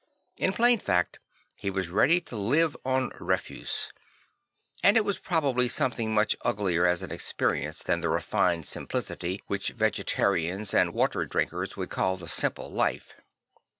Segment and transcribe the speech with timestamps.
[0.37, 1.19] In plain fact
[1.57, 3.93] he was ready to live on refuse;
[4.81, 9.69] and it was probably something much uglier as an experience than the refined simplicity which
[9.69, 13.13] vegetarians and water drinkers would call the simple life.